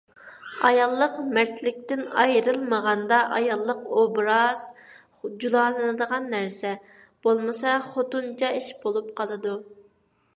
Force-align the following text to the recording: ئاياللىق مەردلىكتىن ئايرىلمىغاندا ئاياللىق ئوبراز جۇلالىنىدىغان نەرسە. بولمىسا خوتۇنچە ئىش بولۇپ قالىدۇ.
ئاياللىق 0.67 1.17
مەردلىكتىن 1.37 1.99
ئايرىلمىغاندا 2.21 3.19
ئاياللىق 3.35 3.83
ئوبراز 3.99 4.63
جۇلالىنىدىغان 5.43 6.25
نەرسە. 6.35 6.73
بولمىسا 7.29 7.75
خوتۇنچە 7.91 8.51
ئىش 8.61 8.71
بولۇپ 8.87 9.13
قالىدۇ. 9.21 9.55